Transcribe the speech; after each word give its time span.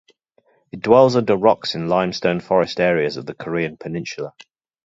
It 0.71 0.79
dwells 0.81 1.15
under 1.15 1.37
rocks 1.37 1.75
in 1.75 1.87
limestone 1.87 2.39
forest 2.39 2.79
areas 2.79 3.17
of 3.17 3.27
the 3.27 3.35
Korean 3.35 3.77
peninsula. 3.77 4.33